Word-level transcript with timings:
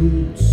boots. 0.00 0.49